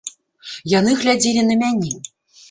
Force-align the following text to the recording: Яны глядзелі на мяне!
Яны 0.71 0.95
глядзелі 1.01 1.43
на 1.49 1.57
мяне! 1.61 1.91